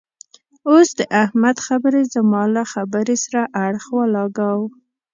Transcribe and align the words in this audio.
اوس 0.69 0.89
د 0.99 1.01
احمد 1.23 1.57
خبرې 1.67 2.01
زما 2.13 2.43
له 2.55 2.63
خبرې 2.73 3.15
سره 3.25 3.41
اړخ 3.65 3.85
و 3.93 4.09
لګاوو. 4.15 4.67